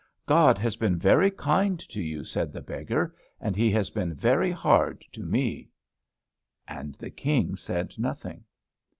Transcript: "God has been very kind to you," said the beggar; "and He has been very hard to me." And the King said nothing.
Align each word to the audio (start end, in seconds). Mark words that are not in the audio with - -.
"God 0.25 0.57
has 0.57 0.77
been 0.77 0.97
very 0.97 1.29
kind 1.29 1.77
to 1.89 2.01
you," 2.01 2.23
said 2.23 2.51
the 2.51 2.61
beggar; 2.63 3.13
"and 3.39 3.55
He 3.55 3.69
has 3.69 3.91
been 3.91 4.15
very 4.15 4.49
hard 4.49 5.05
to 5.11 5.21
me." 5.21 5.69
And 6.67 6.95
the 6.95 7.11
King 7.11 7.55
said 7.55 7.93
nothing. 7.99 8.43